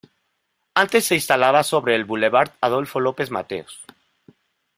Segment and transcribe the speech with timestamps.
[0.73, 3.81] Antes se instalaba sobre el Boulevard Adolfo López Mateos.